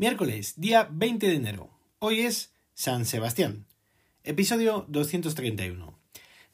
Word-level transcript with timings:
Miércoles, 0.00 0.54
día 0.56 0.88
20 0.90 1.28
de 1.28 1.34
enero. 1.34 1.70
Hoy 1.98 2.20
es 2.20 2.54
San 2.72 3.04
Sebastián. 3.04 3.66
Episodio 4.24 4.86
231. 4.88 5.98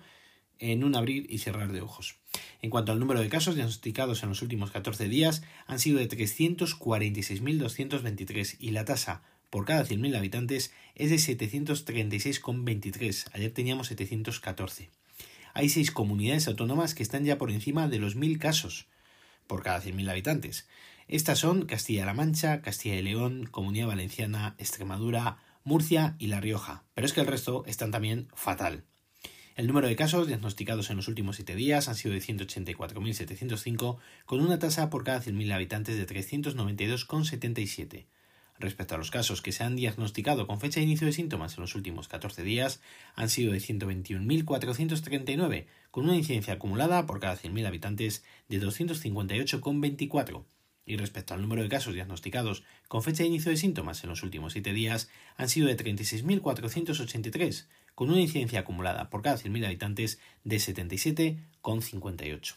en 0.71 0.83
un 0.83 0.95
abrir 0.95 1.27
y 1.29 1.37
cerrar 1.39 1.71
de 1.71 1.81
ojos. 1.81 2.15
En 2.61 2.69
cuanto 2.69 2.91
al 2.91 2.99
número 2.99 3.19
de 3.19 3.29
casos 3.29 3.55
diagnosticados 3.55 4.21
en 4.23 4.29
los 4.29 4.41
últimos 4.41 4.71
14 4.71 5.09
días, 5.09 5.43
han 5.67 5.79
sido 5.79 5.99
de 5.99 6.07
346.223 6.07 8.55
y 8.59 8.71
la 8.71 8.85
tasa 8.85 9.21
por 9.49 9.65
cada 9.65 9.85
100.000 9.85 10.15
habitantes 10.17 10.71
es 10.95 11.09
de 11.09 11.17
736,23. 11.17 13.25
Ayer 13.33 13.51
teníamos 13.51 13.87
714. 13.87 14.89
Hay 15.53 15.67
seis 15.69 15.91
comunidades 15.91 16.47
autónomas 16.47 16.95
que 16.95 17.03
están 17.03 17.25
ya 17.25 17.37
por 17.37 17.51
encima 17.51 17.87
de 17.87 17.99
los 17.99 18.17
1.000 18.17 18.39
casos 18.39 18.87
por 19.45 19.61
cada 19.61 19.79
100.000 19.81 20.09
habitantes. 20.09 20.67
Estas 21.09 21.39
son 21.39 21.65
Castilla-La 21.65 22.13
Mancha, 22.13 22.61
Castilla 22.61 22.95
y 22.95 23.01
León, 23.03 23.49
Comunidad 23.51 23.87
Valenciana, 23.87 24.55
Extremadura, 24.57 25.39
Murcia 25.65 26.15
y 26.17 26.27
La 26.27 26.39
Rioja, 26.39 26.83
pero 26.93 27.05
es 27.05 27.11
que 27.13 27.19
el 27.21 27.27
resto 27.27 27.63
están 27.67 27.91
también 27.91 28.29
fatal. 28.33 28.85
El 29.55 29.67
número 29.67 29.87
de 29.87 29.95
casos 29.95 30.25
diagnosticados 30.25 30.89
en 30.89 30.97
los 30.97 31.07
últimos 31.07 31.35
siete 31.35 31.55
días 31.55 31.87
han 31.87 31.93
sido 31.93 32.15
de 32.15 32.21
184.705, 32.21 33.97
con 34.25 34.41
una 34.41 34.57
tasa 34.57 34.89
por 34.89 35.03
cada 35.03 35.21
100.000 35.21 35.53
habitantes 35.53 35.95
de 35.95 36.07
392,77. 36.07 38.07
Respecto 38.57 38.95
a 38.95 38.97
los 38.97 39.11
casos 39.11 39.43
que 39.43 39.51
se 39.51 39.63
han 39.63 39.75
diagnosticado 39.75 40.47
con 40.47 40.59
fecha 40.59 40.79
de 40.79 40.85
inicio 40.85 41.05
de 41.05 41.13
síntomas 41.13 41.55
en 41.55 41.61
los 41.61 41.75
últimos 41.75 42.07
14 42.07 42.41
días, 42.41 42.81
han 43.13 43.29
sido 43.29 43.53
de 43.53 43.59
121.439, 43.59 45.67
con 45.91 46.05
una 46.05 46.15
incidencia 46.15 46.55
acumulada 46.55 47.05
por 47.05 47.19
cada 47.19 47.37
100.000 47.37 47.67
habitantes 47.67 48.23
de 48.49 48.59
258,24 48.59 50.45
y 50.85 50.97
respecto 50.97 51.33
al 51.33 51.41
número 51.41 51.63
de 51.63 51.69
casos 51.69 51.93
diagnosticados 51.93 52.63
con 52.87 53.03
fecha 53.03 53.23
de 53.23 53.29
inicio 53.29 53.51
de 53.51 53.57
síntomas 53.57 54.03
en 54.03 54.09
los 54.09 54.23
últimos 54.23 54.53
7 54.53 54.73
días 54.73 55.09
han 55.37 55.49
sido 55.49 55.67
de 55.67 55.77
36.483, 55.77 57.67
con 57.95 58.09
una 58.09 58.21
incidencia 58.21 58.59
acumulada 58.59 59.09
por 59.09 59.21
cada 59.21 59.37
100.000 59.37 59.65
habitantes 59.65 60.19
de 60.43 60.57
77,58. 60.57 62.55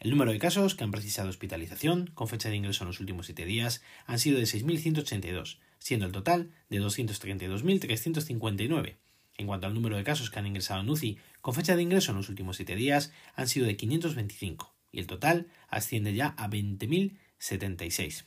El 0.00 0.10
número 0.10 0.32
de 0.32 0.38
casos 0.38 0.74
que 0.74 0.84
han 0.84 0.92
precisado 0.92 1.28
hospitalización 1.28 2.06
con 2.14 2.26
fecha 2.26 2.48
de 2.48 2.56
ingreso 2.56 2.84
en 2.84 2.88
los 2.88 3.00
últimos 3.00 3.26
7 3.26 3.44
días 3.44 3.82
han 4.06 4.18
sido 4.18 4.38
de 4.38 4.44
6.182, 4.44 5.58
siendo 5.78 6.06
el 6.06 6.12
total 6.12 6.52
de 6.70 6.80
232.359. 6.80 8.96
En 9.36 9.46
cuanto 9.46 9.66
al 9.66 9.74
número 9.74 9.96
de 9.96 10.04
casos 10.04 10.30
que 10.30 10.38
han 10.38 10.46
ingresado 10.46 10.80
en 10.80 10.88
UCI 10.88 11.18
con 11.40 11.54
fecha 11.54 11.76
de 11.76 11.82
ingreso 11.82 12.12
en 12.12 12.18
los 12.18 12.30
últimos 12.30 12.56
7 12.56 12.76
días 12.76 13.12
han 13.34 13.48
sido 13.48 13.66
de 13.66 13.76
525 13.76 14.74
y 14.92 15.00
el 15.00 15.06
total 15.06 15.48
asciende 15.68 16.14
ya 16.14 16.34
a 16.36 16.48
20.000 16.48 17.18
76. 17.40 18.26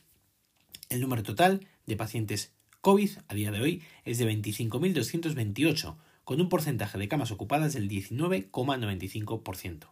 El 0.90 1.00
número 1.00 1.22
total 1.22 1.66
de 1.86 1.96
pacientes 1.96 2.52
COVID 2.82 3.12
a 3.28 3.34
día 3.34 3.50
de 3.50 3.62
hoy 3.62 3.82
es 4.04 4.18
de 4.18 4.30
25.228, 4.30 5.96
con 6.24 6.42
un 6.42 6.50
porcentaje 6.50 6.98
de 6.98 7.08
camas 7.08 7.30
ocupadas 7.30 7.72
del 7.72 7.88
19,95%. 7.88 9.88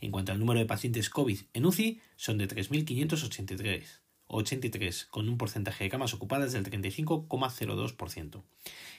En 0.00 0.12
cuanto 0.12 0.30
al 0.30 0.38
número 0.38 0.60
de 0.60 0.66
pacientes 0.66 1.10
COVID 1.10 1.40
en 1.52 1.66
UCI, 1.66 2.00
son 2.14 2.38
de 2.38 2.46
3.583, 2.46 4.02
83, 4.28 5.06
con 5.06 5.28
un 5.28 5.38
porcentaje 5.38 5.84
de 5.84 5.90
camas 5.90 6.14
ocupadas 6.14 6.52
del 6.52 6.64
35,02%. 6.64 8.42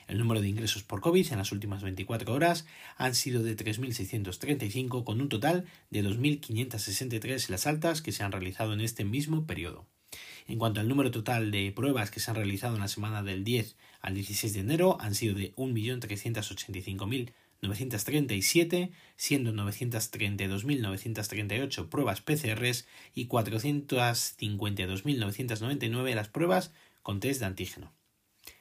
El 0.08 0.18
número 0.18 0.42
de 0.42 0.50
ingresos 0.50 0.84
por 0.84 1.02
COVID 1.02 1.32
en 1.32 1.38
las 1.38 1.52
últimas 1.52 1.84
24 1.84 2.34
horas 2.34 2.66
han 2.98 3.16
sido 3.16 3.44
de 3.44 3.56
3.635, 3.56 5.04
con 5.04 5.22
un 5.22 5.30
total 5.30 5.66
de 5.92 6.04
2.563 6.04 7.50
las 7.50 7.68
altas 7.68 8.02
que 8.02 8.12
se 8.12 8.24
han 8.24 8.32
realizado 8.32 8.74
en 8.74 8.82
este 8.82 9.06
mismo 9.06 9.46
periodo. 9.46 9.86
En 10.48 10.58
cuanto 10.58 10.80
al 10.80 10.88
número 10.88 11.12
total 11.12 11.52
de 11.52 11.72
pruebas 11.72 12.10
que 12.10 12.20
se 12.20 12.32
han 12.32 12.36
realizado 12.36 12.74
en 12.74 12.82
la 12.82 12.88
semana 12.88 13.22
del 13.22 13.44
10 13.44 13.76
al 14.02 14.16
16 14.16 14.54
de 14.54 14.60
enero, 14.62 14.98
han 15.00 15.14
sido 15.14 15.36
de 15.36 15.54
1.385.937, 17.62 18.90
siendo 19.16 19.54
932.938 19.54 21.88
pruebas 21.90 22.22
PCRs 22.22 22.88
y 23.14 23.28
452.999 23.28 26.16
las 26.16 26.30
pruebas 26.30 26.72
con 27.02 27.20
test 27.20 27.42
de 27.42 27.48
antígeno. 27.48 27.92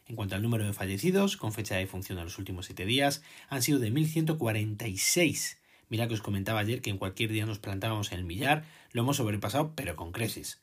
En 0.07 0.17
cuanto 0.17 0.35
al 0.35 0.43
número 0.43 0.65
de 0.65 0.73
fallecidos, 0.73 1.37
con 1.37 1.53
fecha 1.53 1.77
de 1.77 1.87
función 1.87 2.19
en 2.19 2.25
los 2.25 2.39
últimos 2.39 2.67
siete 2.67 2.85
días, 2.87 3.23
han 3.49 3.63
sido 3.63 3.79
de 3.79 3.93
1.146. 3.93 5.59
Mira 5.91 6.09
que 6.09 6.15
os 6.15 6.23
comentaba 6.23 6.61
ayer 6.61 6.81
que 6.81 6.89
en 6.91 6.99
cualquier 6.99 7.31
día 7.31 7.47
nos 7.47 7.59
plantábamos 7.59 8.13
en 8.13 8.19
el 8.19 8.25
millar, 8.25 8.65
lo 8.93 9.03
hemos 9.03 9.19
sobrepasado, 9.19 9.75
pero 9.75 9.97
con 9.97 10.13
creces. 10.13 10.63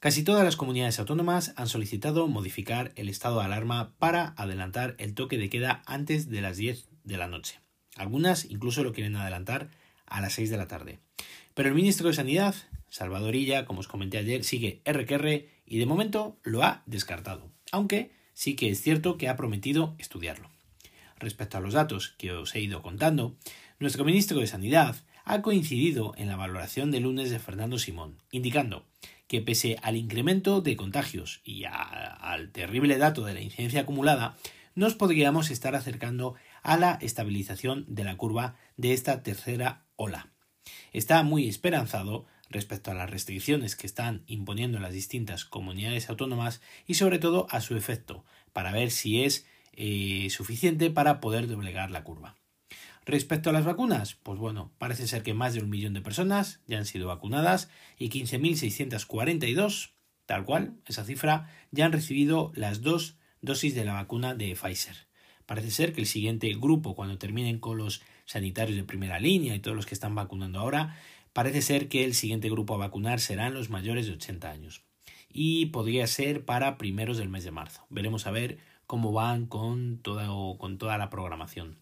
Casi 0.01 0.23
todas 0.23 0.45
las 0.45 0.57
comunidades 0.57 0.99
autónomas 0.99 1.53
han 1.57 1.69
solicitado 1.69 2.27
modificar 2.29 2.93
el 2.97 3.09
estado 3.09 3.39
de 3.39 3.47
alarma 3.47 3.95
para 3.99 4.35
adelantar 4.37 4.97
el 4.99 5.15
toque 5.15 5.39
de 5.39 5.49
queda 5.49 5.83
antes 5.87 6.29
de 6.29 6.43
las 6.43 6.59
10 6.59 6.89
de 7.05 7.17
la 7.17 7.27
noche. 7.27 7.59
Algunas 7.97 8.45
incluso 8.45 8.85
lo 8.85 8.93
quieren 8.93 9.17
adelantar 9.17 9.71
a 10.07 10.21
las 10.21 10.35
6 10.35 10.51
de 10.51 10.57
la 10.57 10.69
tarde. 10.69 10.99
Pero 11.55 11.69
el 11.69 11.75
ministro 11.75 12.09
de 12.09 12.15
Sanidad, 12.15 12.55
Salvadorilla, 12.91 13.65
como 13.65 13.81
os 13.81 13.89
comenté 13.89 14.19
ayer, 14.19 14.45
sigue 14.45 14.83
RQR 14.85 15.47
y 15.67 15.79
de 15.79 15.87
momento 15.87 16.39
lo 16.43 16.63
ha 16.63 16.83
descartado, 16.87 17.51
aunque 17.73 18.11
sí 18.35 18.57
que 18.57 18.71
es 18.71 18.83
cierto 18.83 19.17
que 19.17 19.29
ha 19.29 19.37
prometido 19.37 19.95
estudiarlo. 19.99 20.54
Respecto 21.25 21.57
a 21.57 21.61
los 21.63 21.73
datos 21.73 22.15
que 22.19 22.33
os 22.33 22.55
he 22.55 22.61
ido 22.61 22.83
contando, 22.83 23.35
nuestro 23.79 24.05
ministro 24.05 24.41
de 24.41 24.47
Sanidad 24.47 24.97
ha 25.25 25.41
coincidido 25.41 26.13
en 26.19 26.29
la 26.29 26.37
valoración 26.37 26.91
de 26.91 27.01
lunes 27.01 27.31
de 27.31 27.39
Fernando 27.39 27.79
Simón, 27.79 28.19
indicando 28.31 28.85
que 29.27 29.41
pese 29.41 29.79
al 29.81 29.97
incremento 29.97 30.61
de 30.61 30.77
contagios 30.77 31.41
y 31.43 31.65
al 31.65 32.53
terrible 32.53 32.99
dato 32.99 33.25
de 33.25 33.33
la 33.33 33.41
incidencia 33.41 33.81
acumulada, 33.81 34.37
nos 34.75 34.95
podríamos 34.97 35.51
estar 35.51 35.75
acercando 35.75 36.35
a 36.63 36.77
la 36.77 36.99
estabilización 37.01 37.87
de 37.89 38.05
la 38.05 38.19
curva 38.19 38.57
de 38.77 38.93
esta 38.93 39.23
tercera 39.23 39.87
ola. 39.97 40.29
Está 40.93 41.23
muy 41.23 41.49
esperanzado 41.49 42.27
respecto 42.51 42.91
a 42.91 42.95
las 42.95 43.09
restricciones 43.09 43.77
que 43.77 43.87
están 43.87 44.25
imponiendo 44.27 44.79
las 44.79 44.93
distintas 44.93 45.47
comunidades 45.47 46.11
autónomas 46.11 46.61
y 46.87 46.95
sobre 46.95 47.19
todo 47.19 47.47
a 47.49 47.63
su 47.63 47.79
efecto, 47.79 48.27
para 48.53 48.73
ver 48.73 48.91
si 48.91 49.23
es 49.23 49.47
eh, 49.77 50.29
suficiente 50.31 50.91
para 50.91 51.21
poder 51.21 51.47
doblegar 51.47 51.91
la 51.91 52.05
curva. 52.05 52.37
Respecto 53.07 53.51
a 53.51 53.53
las 53.53 53.65
vacunas, 53.65 54.15
pues 54.23 54.39
bueno, 54.39 54.73
parece 54.79 55.07
ser 55.07 55.23
que 55.23 55.35
más 55.35 55.53
de 55.53 55.61
un 55.61 55.69
millón 55.69 55.93
de 55.93 56.01
personas 56.01 56.61
ya 56.67 56.79
han 56.79 56.87
sido 56.87 57.09
vacunadas 57.09 57.69
y 57.99 58.09
15.642, 58.09 59.91
tal 60.25 60.45
cual, 60.45 60.79
esa 60.87 61.05
cifra, 61.05 61.51
ya 61.71 61.85
han 61.85 61.93
recibido 61.93 62.51
las 62.55 62.81
dos 62.81 63.19
dosis 63.43 63.75
de 63.75 63.85
la 63.85 63.93
vacuna 63.93 64.35
de 64.35 64.57
Pfizer. 64.57 65.07
Parece 65.45 65.71
ser 65.71 65.93
que 65.93 66.01
el 66.01 66.07
siguiente 66.07 66.51
grupo, 66.55 66.95
cuando 66.95 67.19
terminen 67.19 67.59
con 67.59 67.77
los 67.77 68.03
sanitarios 68.25 68.77
de 68.77 68.85
primera 68.85 69.21
línea 69.21 69.55
y 69.55 69.61
todos 69.61 69.77
los 69.77 69.85
que 69.85 69.95
están 69.95 70.15
vacunando 70.15 70.59
ahora, 70.59 70.97
parece 71.35 71.61
ser 71.61 71.89
que 71.89 72.05
el 72.05 72.15
siguiente 72.15 72.49
grupo 72.49 72.75
a 72.75 72.79
vacunar 72.79 73.21
serán 73.21 73.53
los 73.53 73.69
mayores 73.69 74.07
de 74.07 74.13
80 74.13 74.51
años. 74.51 74.83
Y 75.29 75.67
podría 75.67 76.07
ser 76.07 76.47
para 76.47 76.79
primeros 76.79 77.19
del 77.19 77.29
mes 77.29 77.45
de 77.45 77.51
marzo. 77.51 77.85
Veremos 77.91 78.27
a 78.27 78.31
ver 78.31 78.59
cómo 78.87 79.13
van 79.13 79.47
con 79.47 79.99
toda, 79.99 80.27
con 80.59 80.79
toda 80.79 80.99
la 80.99 81.11
programación. 81.11 81.79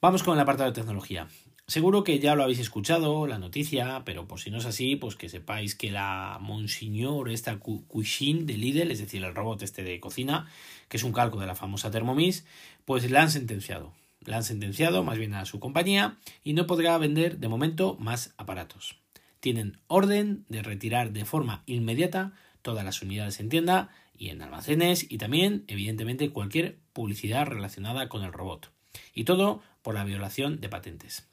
Vamos 0.00 0.22
con 0.22 0.34
el 0.34 0.40
apartado 0.40 0.70
de 0.70 0.74
tecnología. 0.74 1.28
Seguro 1.68 2.02
que 2.02 2.18
ya 2.18 2.34
lo 2.34 2.42
habéis 2.42 2.58
escuchado, 2.58 3.26
la 3.26 3.38
noticia, 3.38 4.02
pero 4.04 4.26
por 4.26 4.40
si 4.40 4.50
no 4.50 4.58
es 4.58 4.66
así, 4.66 4.96
pues 4.96 5.16
que 5.16 5.28
sepáis 5.28 5.74
que 5.74 5.90
la 5.90 6.38
Monsignor, 6.40 7.30
esta 7.30 7.58
Cuisine 7.58 8.44
de 8.44 8.58
Lidl, 8.58 8.90
es 8.90 8.98
decir, 8.98 9.24
el 9.24 9.34
robot 9.34 9.62
este 9.62 9.84
de 9.84 10.00
cocina, 10.00 10.48
que 10.88 10.96
es 10.96 11.04
un 11.04 11.12
calco 11.12 11.40
de 11.40 11.46
la 11.46 11.54
famosa 11.54 11.90
Thermomix, 11.90 12.44
pues 12.84 13.08
la 13.10 13.22
han 13.22 13.30
sentenciado. 13.30 13.94
La 14.24 14.36
han 14.36 14.44
sentenciado 14.44 15.02
más 15.04 15.18
bien 15.18 15.34
a 15.34 15.46
su 15.46 15.60
compañía 15.60 16.18
y 16.44 16.52
no 16.52 16.66
podrá 16.66 16.98
vender 16.98 17.38
de 17.38 17.48
momento 17.48 17.96
más 17.98 18.34
aparatos. 18.36 18.96
Tienen 19.40 19.78
orden 19.86 20.44
de 20.48 20.62
retirar 20.62 21.12
de 21.12 21.24
forma 21.24 21.62
inmediata 21.66 22.32
todas 22.60 22.84
las 22.84 23.02
unidades 23.02 23.40
en 23.40 23.48
tienda 23.48 23.90
y 24.12 24.28
en 24.28 24.42
almacenes 24.42 25.06
y 25.10 25.18
también, 25.18 25.64
evidentemente, 25.66 26.30
cualquier 26.30 26.78
publicidad 26.92 27.46
relacionada 27.46 28.08
con 28.08 28.22
el 28.22 28.32
robot. 28.32 28.72
Y 29.14 29.24
todo 29.24 29.62
por 29.82 29.94
la 29.94 30.04
violación 30.04 30.60
de 30.60 30.68
patentes. 30.68 31.28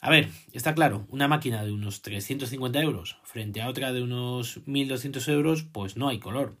A 0.00 0.10
ver, 0.10 0.30
está 0.52 0.74
claro, 0.74 1.06
una 1.08 1.26
máquina 1.26 1.64
de 1.64 1.72
unos 1.72 2.02
350 2.02 2.80
euros 2.80 3.18
frente 3.24 3.62
a 3.62 3.68
otra 3.68 3.92
de 3.92 4.02
unos 4.02 4.60
1200 4.66 5.26
euros, 5.28 5.62
pues 5.64 5.96
no 5.96 6.08
hay 6.08 6.20
color. 6.20 6.56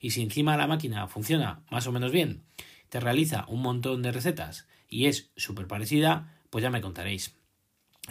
Y 0.00 0.10
si 0.10 0.22
encima 0.22 0.58
la 0.58 0.66
máquina 0.66 1.06
funciona 1.08 1.64
más 1.70 1.86
o 1.86 1.92
menos 1.92 2.12
bien, 2.12 2.42
te 2.90 3.00
realiza 3.00 3.46
un 3.48 3.62
montón 3.62 4.02
de 4.02 4.12
recetas 4.12 4.66
y 4.88 5.06
es 5.06 5.32
súper 5.36 5.66
parecida, 5.66 6.38
pues 6.50 6.62
ya 6.62 6.70
me 6.70 6.82
contaréis. 6.82 7.34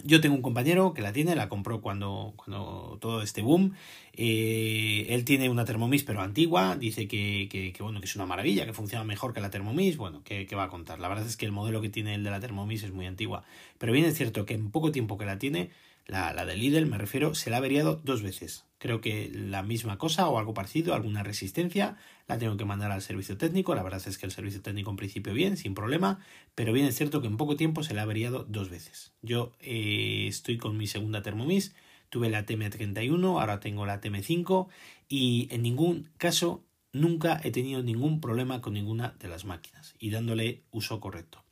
Yo 0.05 0.21
tengo 0.21 0.35
un 0.35 0.41
compañero 0.41 0.93
que 0.93 1.01
la 1.01 1.11
tiene, 1.11 1.35
la 1.35 1.49
compró 1.49 1.81
cuando, 1.81 2.33
cuando 2.37 2.97
todo 3.01 3.21
este 3.21 3.41
boom. 3.41 3.73
Eh, 4.13 5.05
él 5.09 5.25
tiene 5.25 5.49
una 5.49 5.65
Thermomix 5.65 6.03
pero 6.03 6.21
antigua, 6.21 6.77
dice 6.77 7.09
que, 7.09 7.49
que, 7.51 7.83
bueno, 7.83 7.99
que 7.99 8.05
es 8.05 8.15
una 8.15 8.25
maravilla, 8.25 8.65
que 8.65 8.71
funciona 8.71 9.03
mejor 9.03 9.33
que 9.33 9.41
la 9.41 9.49
Thermomix. 9.49 9.97
Bueno, 9.97 10.21
¿qué, 10.23 10.47
va 10.55 10.63
a 10.63 10.69
contar? 10.69 10.99
La 10.99 11.09
verdad 11.09 11.27
es 11.27 11.35
que 11.35 11.45
el 11.45 11.51
modelo 11.51 11.81
que 11.81 11.89
tiene 11.89 12.15
el 12.15 12.23
de 12.23 12.31
la 12.31 12.39
Thermomix 12.39 12.83
es 12.83 12.93
muy 12.93 13.05
antigua. 13.05 13.43
Pero 13.79 13.91
bien 13.91 14.05
es 14.05 14.15
cierto 14.15 14.45
que 14.45 14.53
en 14.53 14.71
poco 14.71 14.93
tiempo 14.93 15.17
que 15.17 15.25
la 15.25 15.37
tiene, 15.37 15.71
la, 16.05 16.33
la 16.33 16.45
de 16.45 16.55
Lidl, 16.55 16.85
me 16.85 16.97
refiero, 16.97 17.35
se 17.35 17.49
la 17.49 17.57
ha 17.57 17.59
averiado 17.59 18.01
dos 18.03 18.21
veces. 18.21 18.65
Creo 18.77 18.99
que 18.99 19.29
la 19.31 19.61
misma 19.61 19.97
cosa 19.97 20.27
o 20.27 20.39
algo 20.39 20.53
parecido, 20.53 20.95
alguna 20.95 21.21
resistencia, 21.21 21.97
la 22.27 22.39
tengo 22.39 22.57
que 22.57 22.65
mandar 22.65 22.91
al 22.91 23.01
servicio 23.01 23.37
técnico. 23.37 23.75
La 23.75 23.83
verdad 23.83 24.01
es 24.05 24.17
que 24.17 24.25
el 24.25 24.31
servicio 24.31 24.61
técnico 24.61 24.89
en 24.89 24.97
principio 24.97 25.33
bien, 25.33 25.55
sin 25.55 25.75
problema, 25.75 26.19
pero 26.55 26.73
bien 26.73 26.87
es 26.87 26.95
cierto 26.95 27.21
que 27.21 27.27
en 27.27 27.37
poco 27.37 27.55
tiempo 27.55 27.83
se 27.83 27.93
la 27.93 28.01
ha 28.01 28.03
averiado 28.05 28.43
dos 28.49 28.69
veces. 28.69 29.13
Yo 29.21 29.51
eh, 29.59 30.25
estoy 30.27 30.57
con 30.57 30.77
mi 30.77 30.87
segunda 30.87 31.21
Thermomix, 31.21 31.75
tuve 32.09 32.29
la 32.29 32.45
TM31, 32.45 33.23
ahora 33.39 33.59
tengo 33.59 33.85
la 33.85 34.01
TM5 34.01 34.67
y 35.07 35.47
en 35.51 35.61
ningún 35.61 36.09
caso 36.17 36.63
nunca 36.93 37.39
he 37.43 37.51
tenido 37.51 37.83
ningún 37.83 38.19
problema 38.19 38.61
con 38.61 38.73
ninguna 38.73 39.15
de 39.19 39.27
las 39.27 39.45
máquinas 39.45 39.95
y 39.99 40.09
dándole 40.09 40.63
uso 40.71 40.99
correcto. 40.99 41.43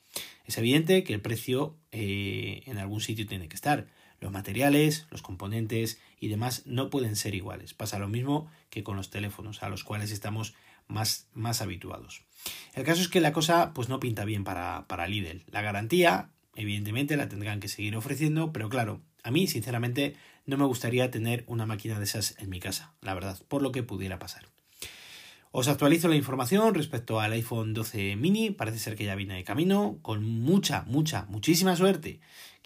Es 0.45 0.57
evidente 0.57 1.04
que 1.04 1.13
el 1.13 1.22
precio 1.22 1.78
eh, 1.92 2.63
en 2.66 2.78
algún 2.80 3.02
sitio 3.02 3.28
tiene 3.28 3.48
que 3.48 3.56
estar 3.56 3.88
los 4.19 4.31
materiales, 4.31 5.07
los 5.10 5.21
componentes 5.21 6.00
y 6.19 6.27
demás 6.27 6.63
no 6.66 6.89
pueden 6.89 7.16
ser 7.16 7.36
iguales. 7.36 7.74
Pasa 7.74 8.00
lo 8.00 8.07
mismo 8.07 8.50
que 8.69 8.83
con 8.83 8.95
los 8.95 9.10
teléfonos, 9.10 9.63
a 9.63 9.69
los 9.69 9.83
cuales 9.83 10.12
estamos 10.12 10.54
más, 10.88 11.27
más 11.33 11.62
habituados. 11.62 12.24
El 12.74 12.83
caso 12.83 13.01
es 13.01 13.07
que 13.07 13.21
la 13.21 13.33
cosa 13.33 13.74
pues 13.74 13.89
no 13.89 14.00
pinta 14.00 14.25
bien 14.25 14.44
para, 14.44 14.86
para 14.88 15.07
Lidl. 15.07 15.44
La 15.51 15.62
garantía, 15.62 16.30
evidentemente, 16.56 17.18
la 17.18 17.30
tendrán 17.30 17.60
que 17.60 17.68
seguir 17.68 17.95
ofreciendo, 17.95 18.51
pero 18.51 18.69
claro, 18.69 19.01
a 19.24 19.31
mí, 19.31 19.48
sinceramente, 19.48 20.16
no 20.45 20.57
me 20.57 20.66
gustaría 20.66 21.12
tener 21.12 21.44
una 21.48 21.66
máquina 21.66 21.98
de 21.98 22.06
esas 22.06 22.36
en 22.39 22.50
mi 22.50 22.60
casa, 22.60 22.94
la 23.01 23.13
verdad, 23.13 23.39
por 23.48 23.62
lo 23.62 23.71
que 23.71 23.83
pudiera 23.83 24.19
pasar. 24.19 24.48
Os 25.51 25.68
actualizo 25.68 26.07
la 26.07 26.16
información 26.16 26.75
respecto 26.75 27.19
al 27.19 27.33
iPhone 27.33 27.74
12 27.74 28.16
mini, 28.16 28.51
parece 28.51 28.77
ser 28.77 28.95
que 28.95 29.06
ya 29.06 29.16
viene 29.16 29.36
de 29.36 29.44
camino, 29.44 29.98
con 30.04 30.24
mucha, 30.24 30.83
mucha, 30.83 31.25
muchísima 31.25 31.75
suerte. 31.75 32.19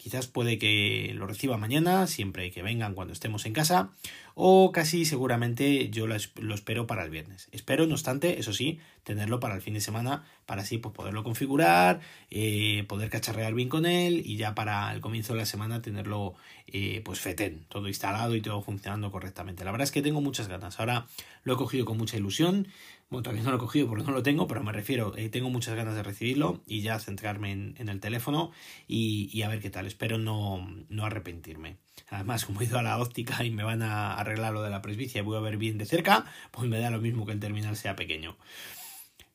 Quizás 0.04 0.26
puede 0.26 0.58
que 0.58 1.12
lo 1.14 1.26
reciba 1.26 1.56
mañana, 1.56 2.06
siempre 2.06 2.50
que 2.50 2.62
vengan 2.62 2.92
cuando 2.92 3.14
estemos 3.14 3.46
en 3.46 3.54
casa, 3.54 3.88
o 4.34 4.70
casi 4.70 5.06
seguramente 5.06 5.88
yo 5.88 6.06
lo, 6.06 6.14
espero 6.14 6.86
para 6.86 7.04
el 7.04 7.10
viernes. 7.10 7.48
Espero, 7.52 7.86
no 7.86 7.94
obstante, 7.94 8.38
eso 8.38 8.52
sí, 8.52 8.80
tenerlo 9.02 9.40
para 9.40 9.54
el 9.54 9.62
fin 9.62 9.72
de 9.72 9.80
semana, 9.80 10.26
para 10.44 10.60
así 10.60 10.76
pues, 10.76 10.94
poderlo 10.94 11.24
configurar, 11.24 12.00
eh, 12.30 12.84
poder 12.86 13.08
cacharrear 13.08 13.54
bien 13.54 13.70
con 13.70 13.86
él 13.86 14.20
y 14.26 14.36
ya 14.36 14.54
para 14.54 14.92
el 14.92 15.00
comienzo 15.00 15.32
de 15.32 15.38
la 15.38 15.46
semana 15.46 15.80
tenerlo 15.80 16.34
eh, 16.66 17.00
pues 17.02 17.20
fetén, 17.20 17.64
todo 17.70 17.88
instalado 17.88 18.34
y 18.36 18.42
todo 18.42 18.60
funcionando 18.60 19.10
correctamente. 19.10 19.64
La 19.64 19.70
verdad 19.70 19.84
es 19.84 19.90
que 19.90 20.02
tengo 20.02 20.20
muchas 20.20 20.48
ganas. 20.48 20.80
Ahora 20.80 21.06
lo 21.44 21.54
he 21.54 21.56
cogido 21.56 21.86
con 21.86 21.96
mucha 21.96 22.18
ilusión. 22.18 22.68
Bueno, 23.14 23.22
todavía 23.22 23.44
no 23.44 23.50
lo 23.50 23.58
he 23.58 23.60
cogido 23.60 23.86
porque 23.86 24.02
no 24.02 24.10
lo 24.10 24.24
tengo, 24.24 24.48
pero 24.48 24.64
me 24.64 24.72
refiero, 24.72 25.16
eh, 25.16 25.28
tengo 25.28 25.48
muchas 25.48 25.76
ganas 25.76 25.94
de 25.94 26.02
recibirlo 26.02 26.62
y 26.66 26.80
ya 26.80 26.98
centrarme 26.98 27.52
en, 27.52 27.88
el 27.88 28.00
teléfono 28.00 28.50
y, 28.88 29.40
a 29.42 29.48
ver 29.48 29.60
qué 29.60 29.70
tal. 29.70 29.86
Espero 29.86 30.18
no, 30.18 30.68
no 30.88 31.04
arrepentirme. 31.04 31.76
Además, 32.10 32.44
como 32.44 32.60
he 32.60 32.64
ido 32.64 32.76
a 32.76 32.82
la 32.82 32.98
óptica 32.98 33.44
y 33.44 33.52
me 33.52 33.62
van 33.62 33.82
a 33.82 34.14
arreglar 34.14 34.52
lo 34.52 34.64
de 34.64 34.70
la 34.70 34.82
presbicia 34.82 35.20
y 35.20 35.24
voy 35.24 35.36
a 35.36 35.40
ver 35.40 35.58
bien 35.58 35.78
de 35.78 35.86
cerca, 35.86 36.24
pues 36.50 36.68
me 36.68 36.80
da 36.80 36.90
lo 36.90 37.00
mismo 37.00 37.24
que 37.24 37.30
el 37.30 37.38
terminal 37.38 37.76
sea 37.76 37.94
pequeño. 37.94 38.36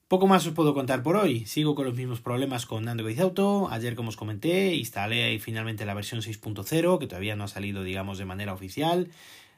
Poco 0.09 0.27
más 0.27 0.45
os 0.45 0.53
puedo 0.53 0.73
contar 0.73 1.03
por 1.03 1.15
hoy. 1.15 1.45
Sigo 1.45 1.75
con 1.75 1.85
los 1.85 1.93
mismos 1.93 2.19
problemas 2.19 2.65
con 2.65 2.89
Android 2.89 3.19
Auto. 3.19 3.69
Ayer, 3.71 3.95
como 3.95 4.09
os 4.09 4.17
comenté, 4.17 4.73
instalé 4.73 5.37
finalmente 5.39 5.85
la 5.85 5.93
versión 5.93 6.21
6.0, 6.21 6.97
que 6.97 7.07
todavía 7.07 7.35
no 7.35 7.43
ha 7.43 7.47
salido, 7.47 7.83
digamos, 7.83 8.17
de 8.17 8.25
manera 8.25 8.51
oficial. 8.51 9.09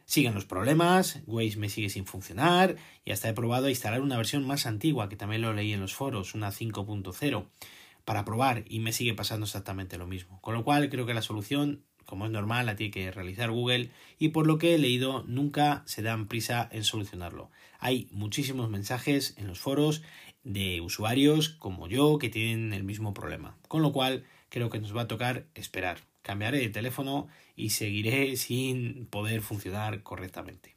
Siguen 0.06 0.34
los 0.34 0.46
problemas, 0.46 1.22
Waze 1.26 1.58
me 1.58 1.70
sigue 1.70 1.90
sin 1.90 2.06
funcionar 2.06 2.76
y 3.06 3.12
hasta 3.12 3.30
he 3.30 3.34
probado 3.34 3.68
a 3.68 3.70
instalar 3.70 4.02
una 4.02 4.18
versión 4.18 4.46
más 4.46 4.66
antigua, 4.66 5.10
que 5.10 5.16
también 5.16 5.42
lo 5.42 5.54
leí 5.54 5.74
en 5.74 5.82
los 5.82 5.94
foros, 5.94 6.36
una 6.36 6.52
5.0, 6.52 7.48
para 8.06 8.26
probar 8.26 8.64
y 8.68 8.80
me 8.80 8.94
sigue 8.94 9.14
pasando 9.14 9.46
exactamente 9.46 9.98
lo 9.98 10.08
mismo. 10.08 10.42
Con 10.42 10.54
lo 10.54 10.64
cual 10.64 10.90
creo 10.90 11.06
que 11.06 11.14
la 11.14 11.22
solución 11.22 11.84
como 12.12 12.26
es 12.26 12.32
normal, 12.32 12.66
la 12.66 12.76
tiene 12.76 12.92
que 12.92 13.10
realizar 13.10 13.52
Google 13.52 13.90
y 14.20 14.30
por 14.30 14.46
lo 14.46 14.58
que 14.58 14.76
he 14.76 14.78
leído 14.78 15.24
nunca 15.28 15.82
se 15.86 16.02
dan 16.02 16.28
prisa 16.28 16.68
en 16.70 16.84
solucionarlo. 16.84 17.52
Hay 17.80 18.10
muchísimos 18.12 18.70
mensajes 18.70 19.34
en 19.38 19.48
los 19.48 19.60
foros 19.60 20.04
de 20.44 20.82
usuarios 20.82 21.50
como 21.50 21.88
yo 21.88 22.18
que 22.18 22.28
tienen 22.30 22.74
el 22.74 22.84
mismo 22.84 23.14
problema, 23.14 23.58
con 23.70 23.82
lo 23.82 23.94
cual 23.94 24.26
creo 24.50 24.70
que 24.70 24.80
nos 24.80 24.96
va 24.96 25.04
a 25.04 25.08
tocar 25.08 25.46
esperar. 25.56 26.11
Cambiaré 26.22 26.60
de 26.60 26.70
teléfono 26.70 27.28
y 27.56 27.72
seguiré 27.72 28.38
sin 28.38 29.08
poder 29.08 29.42
funcionar 29.42 30.04
correctamente. 30.04 30.76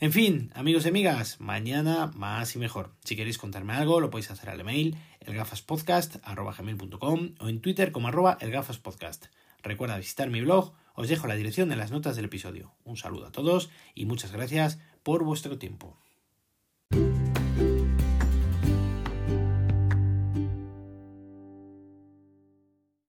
En 0.00 0.12
fin, 0.12 0.52
amigos 0.54 0.84
y 0.84 0.90
amigas, 0.90 1.40
mañana 1.40 2.12
más 2.14 2.54
y 2.54 2.60
mejor. 2.60 2.92
Si 3.02 3.16
queréis 3.16 3.36
contarme 3.36 3.72
algo, 3.72 3.98
lo 4.00 4.10
podéis 4.10 4.30
hacer 4.30 4.48
al 4.50 4.60
email 4.60 4.96
elgafaspodcast.com 5.20 7.34
o 7.40 7.48
en 7.48 7.60
Twitter 7.60 7.90
como 7.90 8.06
arroba 8.06 8.38
elgafaspodcast. 8.40 9.26
Recuerda 9.62 9.98
visitar 9.98 10.30
mi 10.30 10.40
blog, 10.40 10.72
os 10.94 11.08
dejo 11.08 11.26
la 11.26 11.34
dirección 11.34 11.72
en 11.72 11.78
las 11.78 11.90
notas 11.90 12.14
del 12.14 12.26
episodio. 12.26 12.70
Un 12.84 12.96
saludo 12.96 13.26
a 13.26 13.32
todos 13.32 13.70
y 13.94 14.04
muchas 14.06 14.30
gracias 14.30 14.78
por 15.02 15.24
vuestro 15.24 15.58
tiempo. 15.58 15.98